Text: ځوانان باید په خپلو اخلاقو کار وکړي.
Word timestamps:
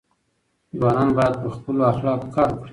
ځوانان 0.77 1.09
باید 1.17 1.33
په 1.41 1.47
خپلو 1.55 1.81
اخلاقو 1.91 2.33
کار 2.35 2.49
وکړي. 2.51 2.69